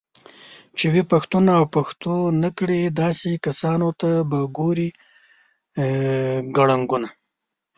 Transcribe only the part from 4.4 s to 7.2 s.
ګورې كړنګونه